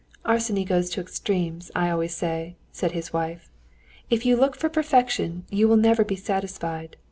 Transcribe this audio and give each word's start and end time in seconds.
"Arseny 0.25 0.65
goes 0.65 0.89
to 0.89 0.99
extremes, 0.99 1.69
I 1.75 1.91
always 1.91 2.15
say," 2.15 2.55
said 2.71 2.93
his 2.93 3.13
wife. 3.13 3.51
"If 4.09 4.25
you 4.25 4.35
look 4.35 4.55
for 4.55 4.67
perfection, 4.67 5.43
you 5.51 5.67
will 5.67 5.77
never 5.77 6.03
be 6.03 6.15
satisfied. 6.15 6.97